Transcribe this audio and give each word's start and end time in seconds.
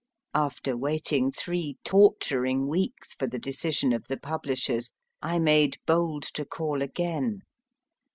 After 0.33 0.75
waiting 0.75 1.29
three 1.31 1.77
torturing 1.83 2.67
weeks 2.67 3.13
for 3.13 3.27
the 3.27 3.37
decision 3.37 3.93
of 3.93 4.07
the 4.07 4.17
publishers, 4.17 4.89
I 5.21 5.37
made 5.37 5.77
bold 5.85 6.23
to 6.33 6.43
call 6.43 6.81
again. 6.81 7.41